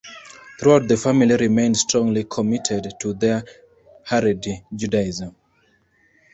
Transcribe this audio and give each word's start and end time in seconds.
Throughout 0.59 0.87
the 0.87 0.97
family 0.97 1.35
remained 1.35 1.77
strongly 1.77 2.23
committed 2.23 2.91
to 3.01 3.13
their 3.13 3.43
Haredi 4.09 4.65
Judaism. 4.75 5.35